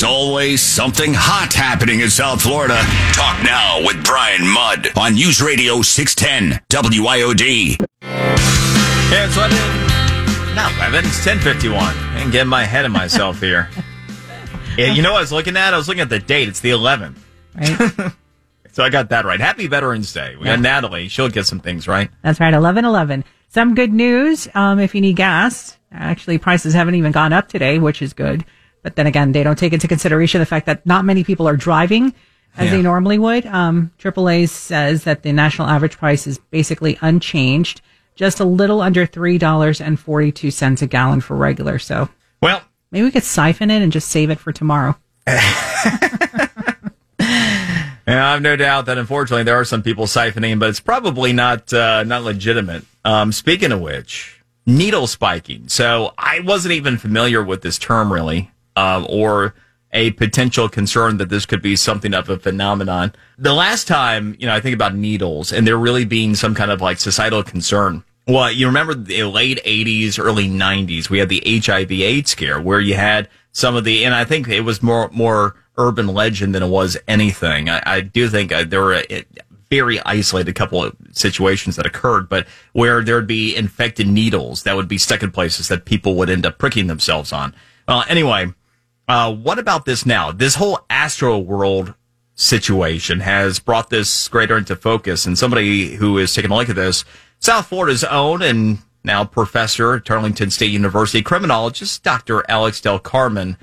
There's 0.00 0.10
always 0.10 0.62
something 0.62 1.12
hot 1.12 1.52
happening 1.52 2.00
in 2.00 2.08
South 2.08 2.40
Florida. 2.40 2.80
Talk 3.12 3.44
now 3.44 3.84
with 3.84 4.02
Brian 4.02 4.48
Mudd 4.48 4.96
on 4.96 5.12
News 5.12 5.42
Radio 5.42 5.82
610 5.82 6.58
WIOD. 6.70 7.76
Yeah, 8.00 9.26
it's 9.26 9.36
11. 9.36 10.54
Not 10.56 10.72
11, 10.76 11.04
it's 11.04 11.26
1051. 11.26 11.76
I'm 12.16 12.30
getting 12.30 12.48
my 12.48 12.64
head 12.64 12.86
of 12.86 12.92
myself 12.92 13.42
here. 13.42 13.68
yeah, 14.78 14.86
you 14.86 15.02
know 15.02 15.12
what 15.12 15.18
I 15.18 15.20
was 15.20 15.32
looking 15.32 15.58
at? 15.58 15.74
I 15.74 15.76
was 15.76 15.86
looking 15.86 16.00
at 16.00 16.08
the 16.08 16.18
date. 16.18 16.48
It's 16.48 16.60
the 16.60 16.70
11th. 16.70 17.18
Right. 17.54 18.12
so 18.72 18.82
I 18.82 18.88
got 18.88 19.10
that 19.10 19.26
right. 19.26 19.38
Happy 19.38 19.66
Veterans 19.66 20.10
Day. 20.14 20.34
We 20.34 20.46
got 20.46 20.60
Natalie. 20.60 21.08
She'll 21.08 21.28
get 21.28 21.44
some 21.44 21.60
things 21.60 21.86
right. 21.86 22.10
That's 22.22 22.40
right, 22.40 22.54
11 22.54 22.86
11. 22.86 23.22
Some 23.48 23.74
good 23.74 23.92
news 23.92 24.48
um, 24.54 24.78
if 24.78 24.94
you 24.94 25.02
need 25.02 25.16
gas. 25.16 25.76
Actually, 25.92 26.38
prices 26.38 26.72
haven't 26.72 26.94
even 26.94 27.12
gone 27.12 27.34
up 27.34 27.48
today, 27.48 27.78
which 27.78 28.00
is 28.00 28.14
good. 28.14 28.46
But 28.82 28.96
then 28.96 29.06
again, 29.06 29.32
they 29.32 29.42
don't 29.42 29.58
take 29.58 29.72
into 29.72 29.86
consideration 29.88 30.40
the 30.40 30.46
fact 30.46 30.66
that 30.66 30.84
not 30.86 31.04
many 31.04 31.22
people 31.24 31.46
are 31.48 31.56
driving 31.56 32.14
as 32.56 32.66
Yeah. 32.66 32.76
they 32.76 32.82
normally 32.82 33.18
would. 33.18 33.46
Um, 33.46 33.90
AAA 33.98 34.48
says 34.48 35.04
that 35.04 35.22
the 35.22 35.32
national 35.32 35.68
average 35.68 35.98
price 35.98 36.26
is 36.26 36.38
basically 36.38 36.98
unchanged, 37.00 37.80
just 38.16 38.40
a 38.40 38.44
little 38.44 38.80
under 38.80 39.06
$3.42 39.06 40.82
a 40.82 40.86
gallon 40.86 41.20
for 41.20 41.36
regular. 41.36 41.78
So 41.78 42.08
Well, 42.42 42.62
maybe 42.90 43.04
we 43.04 43.10
could 43.10 43.24
siphon 43.24 43.70
it 43.70 43.82
and 43.82 43.92
just 43.92 44.08
save 44.08 44.30
it 44.30 44.38
for 44.38 44.52
tomorrow. 44.52 44.96
Yeah, 48.08 48.28
I 48.28 48.32
have 48.32 48.42
no 48.42 48.56
doubt 48.56 48.86
that 48.86 48.98
unfortunately 48.98 49.44
there 49.44 49.54
are 49.60 49.64
some 49.64 49.82
people 49.84 50.06
siphoning, 50.06 50.58
but 50.58 50.68
it's 50.68 50.80
probably 50.80 51.32
not 51.32 51.72
uh, 51.72 52.02
not 52.02 52.24
legitimate. 52.24 52.82
Um, 53.04 53.30
speaking 53.30 53.70
of 53.70 53.80
which, 53.80 54.42
needle 54.66 55.06
spiking. 55.06 55.68
So 55.68 56.12
I 56.18 56.40
wasn't 56.40 56.72
even 56.72 56.98
familiar 56.98 57.40
with 57.40 57.62
this 57.62 57.78
term 57.78 58.12
really, 58.12 58.50
um, 58.76 59.06
or 59.08 59.54
a 59.92 60.12
potential 60.12 60.68
concern 60.68 61.16
that 61.16 61.28
this 61.28 61.46
could 61.46 61.62
be 61.62 61.76
something 61.76 62.14
of 62.14 62.28
a 62.28 62.38
phenomenon. 62.38 63.12
The 63.38 63.52
last 63.52 63.88
time, 63.88 64.36
you 64.38 64.46
know, 64.46 64.54
I 64.54 64.60
think 64.60 64.74
about 64.74 64.94
needles 64.94 65.52
and 65.52 65.66
there 65.66 65.76
really 65.76 66.04
being 66.04 66.34
some 66.34 66.54
kind 66.54 66.70
of 66.70 66.80
like 66.80 66.98
societal 66.98 67.42
concern. 67.42 68.04
Well, 68.26 68.52
you 68.52 68.66
remember 68.66 68.94
the 68.94 69.24
late 69.24 69.58
80s, 69.64 70.18
early 70.22 70.48
90s, 70.48 71.10
we 71.10 71.18
had 71.18 71.28
the 71.28 71.42
HIV 71.44 71.90
AIDS 71.90 72.30
scare 72.30 72.60
where 72.60 72.78
you 72.78 72.94
had 72.94 73.28
some 73.52 73.74
of 73.74 73.84
the, 73.84 74.04
and 74.04 74.14
I 74.14 74.24
think 74.24 74.46
it 74.48 74.60
was 74.60 74.82
more, 74.82 75.08
more 75.12 75.56
urban 75.76 76.06
legend 76.06 76.54
than 76.54 76.62
it 76.62 76.68
was 76.68 76.96
anything. 77.08 77.68
I, 77.68 77.82
I 77.84 78.00
do 78.02 78.28
think 78.28 78.52
uh, 78.52 78.64
there 78.64 78.82
were 78.82 79.02
a, 79.10 79.24
very 79.70 80.00
isolated 80.00 80.52
couple 80.54 80.82
of 80.82 80.96
situations 81.12 81.76
that 81.76 81.86
occurred, 81.86 82.28
but 82.28 82.46
where 82.72 83.02
there'd 83.02 83.26
be 83.26 83.54
infected 83.54 84.06
needles 84.06 84.64
that 84.64 84.74
would 84.74 84.88
be 84.88 84.98
stuck 84.98 85.22
in 85.22 85.30
places 85.30 85.68
that 85.68 85.84
people 85.84 86.16
would 86.16 86.28
end 86.28 86.44
up 86.44 86.58
pricking 86.58 86.88
themselves 86.88 87.32
on. 87.32 87.54
Well, 87.86 88.04
anyway, 88.08 88.52
uh, 89.10 89.34
what 89.34 89.58
about 89.58 89.86
this 89.86 90.06
now? 90.06 90.30
This 90.30 90.54
whole 90.54 90.78
Astroworld 90.88 91.96
situation 92.36 93.18
has 93.18 93.58
brought 93.58 93.90
this 93.90 94.28
greater 94.28 94.56
into 94.56 94.76
focus, 94.76 95.26
and 95.26 95.36
somebody 95.36 95.96
who 95.96 96.16
is 96.16 96.32
taking 96.32 96.52
a 96.52 96.54
look 96.54 96.68
at 96.68 96.76
this, 96.76 97.04
South 97.40 97.66
Florida's 97.66 98.04
own 98.04 98.40
and 98.40 98.78
now 99.02 99.24
professor 99.24 99.94
at 99.94 100.04
Tarleton 100.04 100.50
State 100.50 100.70
University, 100.70 101.22
criminologist 101.22 102.04
Dr. 102.04 102.44
Alex 102.48 102.80
Del 102.80 103.00
Carmen. 103.00 103.56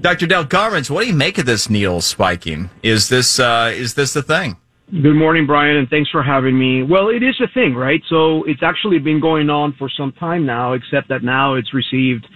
Dr. 0.00 0.26
Del 0.26 0.46
Carmen, 0.46 0.82
what 0.84 1.02
do 1.02 1.08
you 1.08 1.14
make 1.14 1.36
of 1.36 1.44
this 1.44 1.68
needle 1.68 2.00
spiking? 2.00 2.70
Is 2.82 3.10
this 3.10 3.38
uh, 3.38 3.70
is 3.74 3.92
this 3.92 4.14
the 4.14 4.22
thing? 4.22 4.56
Good 4.90 5.14
morning, 5.14 5.46
Brian, 5.46 5.76
and 5.76 5.90
thanks 5.90 6.08
for 6.08 6.22
having 6.22 6.58
me. 6.58 6.82
Well, 6.82 7.10
it 7.10 7.22
is 7.22 7.38
a 7.42 7.48
thing, 7.52 7.74
right? 7.74 8.02
So 8.08 8.44
it's 8.44 8.62
actually 8.62 8.98
been 8.98 9.20
going 9.20 9.50
on 9.50 9.74
for 9.78 9.90
some 9.90 10.12
time 10.12 10.46
now, 10.46 10.72
except 10.72 11.10
that 11.10 11.22
now 11.22 11.54
it's 11.54 11.74
received 11.74 12.26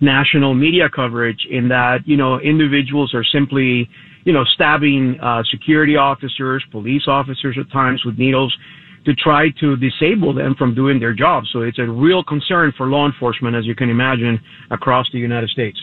national 0.00 0.54
media 0.54 0.88
coverage 0.88 1.46
in 1.50 1.68
that, 1.68 1.98
you 2.06 2.16
know, 2.16 2.40
individuals 2.40 3.14
are 3.14 3.24
simply, 3.24 3.88
you 4.24 4.32
know, 4.32 4.44
stabbing 4.54 5.18
uh, 5.20 5.42
security 5.50 5.96
officers, 5.96 6.64
police 6.70 7.02
officers 7.06 7.56
at 7.58 7.70
times 7.70 8.04
with 8.04 8.18
needles 8.18 8.56
to 9.04 9.14
try 9.14 9.48
to 9.60 9.76
disable 9.76 10.34
them 10.34 10.54
from 10.56 10.74
doing 10.74 11.00
their 11.00 11.14
job. 11.14 11.44
So 11.52 11.62
it's 11.62 11.78
a 11.78 11.86
real 11.86 12.22
concern 12.22 12.72
for 12.76 12.86
law 12.86 13.06
enforcement, 13.06 13.56
as 13.56 13.64
you 13.64 13.74
can 13.74 13.88
imagine, 13.88 14.40
across 14.70 15.06
the 15.12 15.18
United 15.18 15.48
States. 15.50 15.80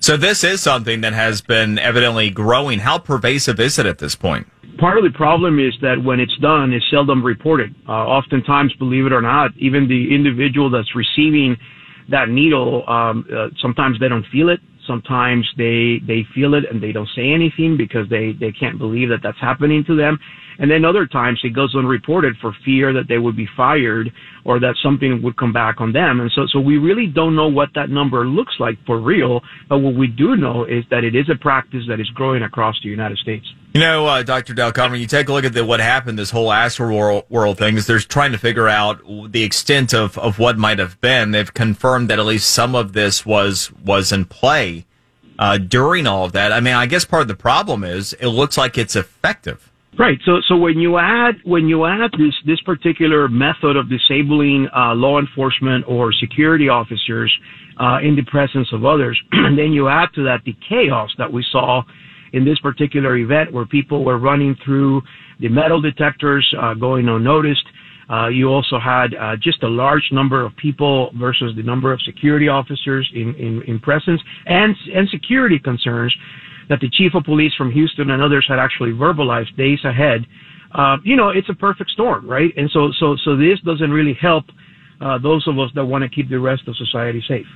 So 0.00 0.16
this 0.16 0.44
is 0.44 0.60
something 0.60 1.00
that 1.00 1.14
has 1.14 1.40
been 1.40 1.78
evidently 1.78 2.30
growing. 2.30 2.80
How 2.80 2.98
pervasive 2.98 3.58
is 3.60 3.78
it 3.78 3.86
at 3.86 3.98
this 3.98 4.14
point? 4.14 4.46
part 4.78 4.96
of 4.96 5.04
the 5.04 5.10
problem 5.10 5.58
is 5.58 5.74
that 5.82 6.02
when 6.02 6.20
it's 6.20 6.36
done, 6.38 6.72
it's 6.72 6.84
seldom 6.90 7.24
reported. 7.24 7.74
Uh, 7.88 7.92
oftentimes, 7.92 8.72
believe 8.74 9.06
it 9.06 9.12
or 9.12 9.20
not, 9.20 9.50
even 9.58 9.88
the 9.88 10.14
individual 10.14 10.70
that's 10.70 10.94
receiving 10.94 11.56
that 12.08 12.28
needle, 12.28 12.84
um, 12.88 13.26
uh, 13.34 13.48
sometimes 13.60 13.98
they 14.00 14.08
don't 14.08 14.26
feel 14.32 14.48
it. 14.48 14.60
Sometimes 14.86 15.46
they 15.58 16.00
they 16.06 16.24
feel 16.34 16.54
it 16.54 16.64
and 16.70 16.82
they 16.82 16.92
don't 16.92 17.08
say 17.14 17.30
anything 17.30 17.76
because 17.76 18.08
they 18.08 18.32
they 18.40 18.52
can't 18.52 18.78
believe 18.78 19.10
that 19.10 19.20
that's 19.22 19.38
happening 19.38 19.84
to 19.86 19.94
them. 19.94 20.18
And 20.58 20.70
then 20.70 20.84
other 20.84 21.06
times 21.06 21.38
it 21.44 21.54
goes 21.54 21.74
unreported 21.76 22.36
for 22.40 22.56
fear 22.64 22.92
that 22.94 23.06
they 23.06 23.18
would 23.18 23.36
be 23.36 23.46
fired 23.54 24.10
or 24.44 24.58
that 24.58 24.74
something 24.82 25.22
would 25.22 25.36
come 25.36 25.52
back 25.52 25.80
on 25.80 25.92
them. 25.92 26.20
And 26.20 26.30
so 26.34 26.46
so 26.50 26.58
we 26.58 26.78
really 26.78 27.06
don't 27.06 27.36
know 27.36 27.48
what 27.48 27.68
that 27.74 27.90
number 27.90 28.26
looks 28.26 28.54
like 28.58 28.78
for 28.86 28.98
real. 28.98 29.42
But 29.68 29.80
what 29.80 29.94
we 29.94 30.06
do 30.06 30.36
know 30.36 30.64
is 30.64 30.84
that 30.90 31.04
it 31.04 31.14
is 31.14 31.28
a 31.30 31.36
practice 31.36 31.84
that 31.88 32.00
is 32.00 32.08
growing 32.14 32.42
across 32.42 32.76
the 32.82 32.88
United 32.88 33.18
States. 33.18 33.46
You 33.78 33.84
know, 33.84 34.06
uh, 34.06 34.24
Dr. 34.24 34.54
Del 34.54 34.72
Carmen, 34.72 35.00
you 35.00 35.06
take 35.06 35.28
a 35.28 35.32
look 35.32 35.44
at 35.44 35.52
the, 35.52 35.64
what 35.64 35.78
happened, 35.78 36.18
this 36.18 36.32
whole 36.32 36.48
Astroworld, 36.48 37.58
thing, 37.58 37.76
is 37.76 37.86
they're 37.86 38.00
trying 38.00 38.32
to 38.32 38.38
figure 38.38 38.66
out 38.66 39.00
the 39.30 39.44
extent 39.44 39.94
of, 39.94 40.18
of 40.18 40.40
what 40.40 40.58
might 40.58 40.80
have 40.80 41.00
been. 41.00 41.30
They've 41.30 41.54
confirmed 41.54 42.10
that 42.10 42.18
at 42.18 42.26
least 42.26 42.50
some 42.50 42.74
of 42.74 42.92
this 42.92 43.24
was, 43.24 43.70
was 43.84 44.10
in 44.10 44.24
play, 44.24 44.84
uh, 45.38 45.58
during 45.58 46.08
all 46.08 46.24
of 46.24 46.32
that. 46.32 46.50
I 46.52 46.58
mean, 46.58 46.74
I 46.74 46.86
guess 46.86 47.04
part 47.04 47.22
of 47.22 47.28
the 47.28 47.36
problem 47.36 47.84
is 47.84 48.14
it 48.14 48.26
looks 48.26 48.58
like 48.58 48.76
it's 48.76 48.96
effective. 48.96 49.70
Right. 49.96 50.18
So, 50.24 50.40
so 50.48 50.56
when 50.56 50.80
you 50.80 50.98
add 50.98 51.36
when 51.44 51.68
you 51.68 51.84
add 51.84 52.10
this 52.18 52.34
this 52.46 52.60
particular 52.62 53.28
method 53.28 53.76
of 53.76 53.88
disabling 53.88 54.68
uh, 54.76 54.94
law 54.94 55.20
enforcement 55.20 55.84
or 55.86 56.12
security 56.12 56.68
officers 56.68 57.32
uh, 57.78 57.98
in 58.02 58.16
the 58.16 58.24
presence 58.24 58.72
of 58.72 58.84
others, 58.84 59.20
and 59.30 59.56
then 59.58 59.72
you 59.72 59.88
add 59.88 60.08
to 60.16 60.24
that 60.24 60.42
the 60.44 60.56
chaos 60.68 61.10
that 61.18 61.32
we 61.32 61.44
saw 61.52 61.82
in 62.32 62.44
this 62.44 62.58
particular 62.60 63.16
event, 63.16 63.52
where 63.52 63.66
people 63.66 64.04
were 64.04 64.18
running 64.18 64.56
through 64.64 65.02
the 65.40 65.48
metal 65.48 65.80
detectors, 65.80 66.46
uh, 66.60 66.74
going 66.74 67.08
unnoticed. 67.08 67.64
Uh, 68.10 68.28
you 68.28 68.48
also 68.48 68.78
had 68.78 69.14
uh, 69.14 69.36
just 69.36 69.62
a 69.62 69.68
large 69.68 70.08
number 70.12 70.44
of 70.44 70.56
people 70.56 71.10
versus 71.18 71.52
the 71.56 71.62
number 71.62 71.92
of 71.92 72.00
security 72.02 72.48
officers 72.48 73.08
in, 73.14 73.34
in, 73.34 73.62
in 73.66 73.78
presence 73.78 74.20
and 74.46 74.74
and 74.94 75.06
security 75.10 75.58
concerns 75.58 76.14
that 76.68 76.80
the 76.80 76.88
chief 76.90 77.14
of 77.14 77.24
police 77.24 77.52
from 77.56 77.70
Houston 77.70 78.10
and 78.10 78.22
others 78.22 78.46
had 78.48 78.58
actually 78.58 78.92
verbalized 78.92 79.56
days 79.56 79.78
ahead. 79.84 80.26
Uh, 80.74 80.96
you 81.02 81.16
know, 81.16 81.30
it's 81.30 81.48
a 81.48 81.54
perfect 81.54 81.90
storm, 81.90 82.28
right? 82.28 82.52
And 82.56 82.70
so, 82.70 82.92
so, 82.98 83.16
so 83.24 83.36
this 83.36 83.58
doesn't 83.64 83.90
really 83.90 84.16
help 84.20 84.44
uh, 85.00 85.18
those 85.18 85.46
of 85.48 85.58
us 85.58 85.70
that 85.74 85.84
want 85.84 86.02
to 86.02 86.08
keep 86.08 86.28
the 86.28 86.38
rest 86.38 86.62
of 86.68 86.76
society 86.76 87.22
safe. 87.26 87.46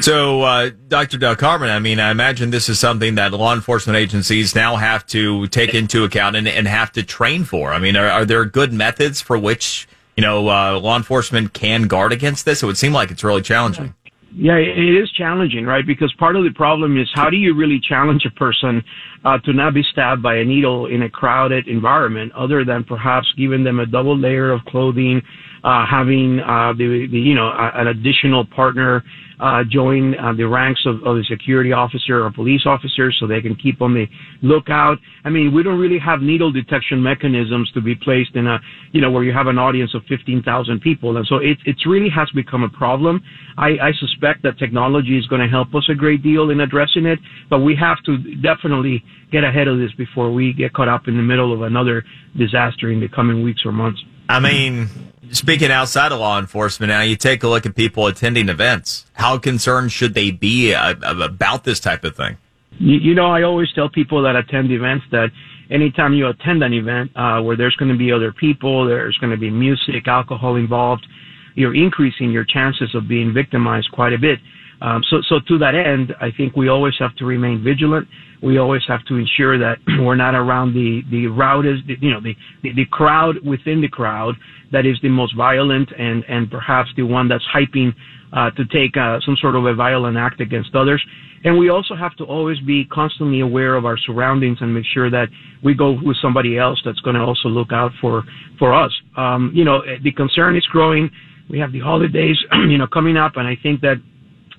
So, 0.00 0.42
uh, 0.42 0.70
Dr. 0.88 1.18
Del 1.18 1.34
Carmen, 1.34 1.70
I 1.70 1.78
mean, 1.78 1.98
I 1.98 2.10
imagine 2.10 2.50
this 2.50 2.68
is 2.68 2.78
something 2.78 3.14
that 3.16 3.32
law 3.32 3.54
enforcement 3.54 3.96
agencies 3.96 4.54
now 4.54 4.76
have 4.76 5.06
to 5.08 5.46
take 5.48 5.74
into 5.74 6.04
account 6.04 6.36
and, 6.36 6.46
and 6.46 6.68
have 6.68 6.92
to 6.92 7.02
train 7.02 7.44
for. 7.44 7.72
I 7.72 7.78
mean, 7.78 7.96
are, 7.96 8.06
are 8.06 8.24
there 8.24 8.44
good 8.44 8.72
methods 8.72 9.20
for 9.20 9.38
which, 9.38 9.88
you 10.16 10.22
know, 10.22 10.48
uh, 10.48 10.78
law 10.78 10.96
enforcement 10.96 11.52
can 11.52 11.84
guard 11.84 12.12
against 12.12 12.44
this? 12.44 12.62
It 12.62 12.66
would 12.66 12.78
seem 12.78 12.92
like 12.92 13.10
it's 13.10 13.24
really 13.24 13.42
challenging. 13.42 13.94
Yeah, 14.34 14.56
it 14.56 14.78
is 14.78 15.10
challenging, 15.12 15.64
right? 15.64 15.86
Because 15.86 16.12
part 16.18 16.36
of 16.36 16.44
the 16.44 16.52
problem 16.54 16.98
is 17.00 17.08
how 17.14 17.30
do 17.30 17.36
you 17.36 17.54
really 17.54 17.80
challenge 17.80 18.26
a 18.26 18.30
person 18.30 18.84
uh, 19.24 19.38
to 19.38 19.52
not 19.52 19.72
be 19.72 19.82
stabbed 19.90 20.22
by 20.22 20.36
a 20.36 20.44
needle 20.44 20.86
in 20.86 21.02
a 21.02 21.08
crowded 21.08 21.66
environment, 21.66 22.32
other 22.32 22.64
than 22.64 22.84
perhaps 22.84 23.26
giving 23.38 23.64
them 23.64 23.80
a 23.80 23.86
double 23.86 24.16
layer 24.16 24.52
of 24.52 24.64
clothing, 24.66 25.22
uh, 25.64 25.84
having 25.86 26.40
uh, 26.40 26.72
the, 26.72 27.06
the 27.10 27.18
you 27.18 27.34
know 27.34 27.50
an 27.54 27.88
additional 27.88 28.44
partner 28.44 29.02
uh, 29.40 29.62
join 29.70 30.14
uh, 30.18 30.32
the 30.32 30.46
ranks 30.46 30.82
of, 30.84 30.96
of 31.06 31.16
the 31.16 31.24
security 31.30 31.72
officer 31.72 32.24
or 32.24 32.30
police 32.30 32.62
officer 32.66 33.12
so 33.12 33.26
they 33.26 33.40
can 33.40 33.54
keep 33.54 33.80
on 33.80 33.94
the 33.94 34.06
lookout. 34.42 34.98
I 35.24 35.30
mean, 35.30 35.54
we 35.54 35.62
don't 35.62 35.78
really 35.78 35.98
have 35.98 36.20
needle 36.20 36.50
detection 36.50 37.02
mechanisms 37.02 37.70
to 37.74 37.80
be 37.80 37.94
placed 37.94 38.34
in 38.34 38.46
a, 38.46 38.58
you 38.92 39.00
know, 39.00 39.10
where 39.10 39.22
you 39.22 39.32
have 39.32 39.46
an 39.46 39.58
audience 39.58 39.94
of 39.94 40.02
15,000 40.08 40.80
people. 40.80 41.16
And 41.16 41.26
so 41.26 41.36
it, 41.36 41.58
it 41.66 41.76
really 41.86 42.10
has 42.10 42.28
become 42.30 42.64
a 42.64 42.68
problem. 42.68 43.22
I, 43.56 43.78
I 43.80 43.92
suspect 43.98 44.42
that 44.42 44.58
technology 44.58 45.16
is 45.16 45.26
going 45.26 45.42
to 45.42 45.48
help 45.48 45.74
us 45.74 45.88
a 45.88 45.94
great 45.94 46.22
deal 46.22 46.50
in 46.50 46.60
addressing 46.60 47.06
it, 47.06 47.18
but 47.48 47.60
we 47.60 47.76
have 47.76 47.98
to 48.06 48.18
definitely 48.42 49.04
get 49.30 49.44
ahead 49.44 49.68
of 49.68 49.78
this 49.78 49.92
before 49.92 50.32
we 50.32 50.52
get 50.52 50.72
caught 50.72 50.88
up 50.88 51.06
in 51.06 51.16
the 51.16 51.22
middle 51.22 51.52
of 51.52 51.62
another 51.62 52.04
disaster 52.36 52.90
in 52.90 52.98
the 52.98 53.08
coming 53.08 53.42
weeks 53.42 53.62
or 53.64 53.72
months. 53.72 54.02
I 54.28 54.40
mean, 54.40 54.88
speaking 55.32 55.70
outside 55.70 56.12
of 56.12 56.20
law 56.20 56.38
enforcement, 56.38 56.90
now 56.90 57.00
you 57.00 57.16
take 57.16 57.42
a 57.42 57.48
look 57.48 57.66
at 57.66 57.74
people 57.74 58.06
attending 58.06 58.48
events. 58.48 59.06
How 59.14 59.38
concerned 59.38 59.92
should 59.92 60.14
they 60.14 60.30
be 60.30 60.74
uh, 60.74 60.94
about 61.02 61.64
this 61.64 61.80
type 61.80 62.04
of 62.04 62.16
thing? 62.16 62.36
You, 62.78 62.98
you 62.98 63.14
know, 63.14 63.26
I 63.26 63.42
always 63.42 63.72
tell 63.72 63.88
people 63.88 64.22
that 64.22 64.36
attend 64.36 64.70
events 64.70 65.04
that 65.10 65.30
anytime 65.70 66.14
you 66.14 66.28
attend 66.28 66.62
an 66.62 66.72
event 66.72 67.10
uh, 67.16 67.40
where 67.42 67.56
there's 67.56 67.76
going 67.76 67.90
to 67.90 67.98
be 67.98 68.12
other 68.12 68.32
people, 68.32 68.86
there's 68.86 69.16
going 69.18 69.30
to 69.30 69.36
be 69.36 69.50
music, 69.50 70.06
alcohol 70.06 70.56
involved, 70.56 71.06
you're 71.54 71.74
increasing 71.74 72.30
your 72.30 72.44
chances 72.44 72.94
of 72.94 73.08
being 73.08 73.34
victimized 73.34 73.90
quite 73.92 74.12
a 74.12 74.18
bit. 74.18 74.38
Um, 74.80 75.02
so, 75.10 75.18
so 75.28 75.40
to 75.48 75.58
that 75.58 75.74
end, 75.74 76.14
I 76.20 76.30
think 76.36 76.56
we 76.56 76.68
always 76.68 76.94
have 76.98 77.14
to 77.16 77.24
remain 77.24 77.62
vigilant. 77.64 78.06
We 78.42 78.58
always 78.58 78.82
have 78.86 79.04
to 79.06 79.16
ensure 79.16 79.58
that 79.58 79.78
we're 80.00 80.14
not 80.14 80.34
around 80.34 80.74
the 80.74 81.02
the 81.10 81.26
route 81.26 81.66
is 81.66 81.78
you 82.00 82.10
know 82.10 82.20
the, 82.20 82.34
the 82.62 82.72
the 82.74 82.84
crowd 82.86 83.36
within 83.44 83.80
the 83.80 83.88
crowd 83.88 84.34
that 84.70 84.86
is 84.86 84.96
the 85.02 85.08
most 85.08 85.34
violent 85.36 85.90
and 85.98 86.24
and 86.28 86.50
perhaps 86.50 86.90
the 86.96 87.02
one 87.02 87.28
that's 87.28 87.44
hyping 87.52 87.92
uh, 88.32 88.50
to 88.52 88.64
take 88.66 88.96
uh, 88.96 89.18
some 89.24 89.36
sort 89.40 89.56
of 89.56 89.66
a 89.66 89.74
violent 89.74 90.16
act 90.16 90.40
against 90.40 90.74
others. 90.74 91.04
And 91.44 91.56
we 91.56 91.68
also 91.70 91.94
have 91.94 92.16
to 92.16 92.24
always 92.24 92.58
be 92.60 92.84
constantly 92.84 93.40
aware 93.40 93.76
of 93.76 93.84
our 93.84 93.96
surroundings 93.96 94.58
and 94.60 94.74
make 94.74 94.84
sure 94.92 95.08
that 95.10 95.28
we 95.62 95.72
go 95.72 95.98
with 96.02 96.16
somebody 96.20 96.58
else 96.58 96.80
that's 96.84 96.98
going 97.00 97.14
to 97.14 97.22
also 97.22 97.48
look 97.48 97.72
out 97.72 97.92
for 98.00 98.24
for 98.58 98.74
us. 98.74 98.92
Um, 99.16 99.52
you 99.54 99.64
know, 99.64 99.82
the 100.02 100.12
concern 100.12 100.56
is 100.56 100.64
growing. 100.66 101.10
We 101.48 101.58
have 101.58 101.72
the 101.72 101.80
holidays, 101.80 102.36
you 102.68 102.78
know, 102.78 102.86
coming 102.86 103.16
up, 103.16 103.36
and 103.36 103.46
I 103.46 103.56
think 103.62 103.80
that 103.80 103.96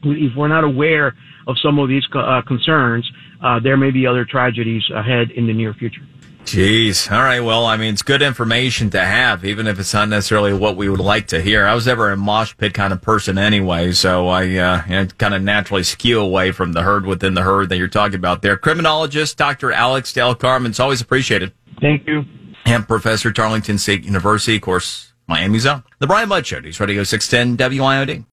if 0.04 0.36
we're 0.36 0.48
not 0.48 0.64
aware 0.64 1.16
of 1.48 1.58
some 1.64 1.80
of 1.80 1.90
these 1.90 2.04
uh, 2.14 2.42
concerns, 2.48 3.10
uh, 3.44 3.60
there 3.60 3.78
may 3.78 3.92
be 3.92 4.06
other 4.06 4.26
tragedies 4.26 4.84
ahead 4.94 5.32
in 5.32 5.48
the 5.48 5.54
near 5.54 5.74
future. 5.74 6.02
Jeez. 6.46 7.12
All 7.12 7.22
right. 7.22 7.42
Well, 7.42 7.66
I 7.66 7.78
mean, 7.78 7.94
it's 7.94 8.02
good 8.02 8.24
information 8.24 8.90
to 8.92 9.00
have, 9.00 9.46
even 9.46 9.68
if 9.68 9.80
it's 9.80 9.94
not 9.94 10.10
necessarily 10.10 10.52
what 10.52 10.76
we 10.76 10.90
would 10.90 11.00
like 11.00 11.28
to 11.28 11.42
hear. 11.42 11.66
I 11.66 11.76
was 11.76 11.86
never 11.86 12.12
a 12.12 12.18
mosh 12.18 12.58
pit 12.58 12.74
kind 12.74 12.92
of 12.92 13.02
person 13.02 13.38
anyway, 13.38 13.92
so 13.92 14.28
I 14.30 14.56
uh, 14.56 14.84
you 14.88 14.96
know, 14.96 15.06
kind 15.20 15.36
of 15.36 15.44
naturally 15.44 15.84
skew 15.84 16.20
away 16.20 16.52
from 16.52 16.74
the 16.74 16.82
herd 16.82 17.06
within 17.06 17.36
the 17.36 17.44
herd 17.44 17.70
that 17.70 17.78
you're 17.78 17.88
talking 17.88 18.16
about 18.16 18.42
there. 18.42 18.58
Criminologist 18.58 19.38
Dr. 19.38 19.72
Alex 19.72 20.12
Del 20.12 20.34
Carmen. 20.34 20.72
It's 20.72 20.80
always 20.80 21.02
appreciated. 21.02 21.52
Thank 21.82 22.08
you. 22.08 22.26
And 22.66 22.88
Professor 22.88 23.32
Tarleton 23.32 23.78
State 23.78 24.04
University, 24.04 24.56
of 24.56 24.64
course, 24.64 25.14
Miami's 25.28 25.68
own. 25.68 25.84
The 26.00 26.08
Brian 26.08 26.30
Mudd 26.30 26.48
Show, 26.48 26.60
News 26.60 26.80
Radio 26.80 27.04
610 27.04 27.58
WIOD. 27.78 28.26